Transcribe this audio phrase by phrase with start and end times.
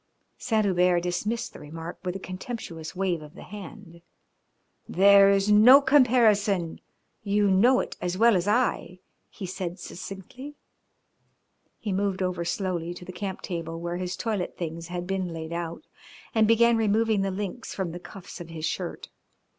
[0.39, 4.01] Saint Hubert dismissed the remark with a contemptuous wave of the hand.
[4.89, 6.81] "There is to comparison.
[7.21, 8.97] You know it as well as I,"
[9.29, 10.55] he said succinctly.
[11.77, 15.53] He moved over slowly to the camp table, where his toilet things had been laid
[15.53, 15.83] out,
[16.33, 19.09] and began removing the links from the cuffs of his shirt.